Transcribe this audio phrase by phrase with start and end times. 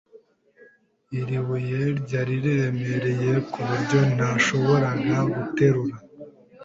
[1.19, 4.89] Iri buye ryari riremereye kuburyo ntashobora
[5.35, 5.97] guterura.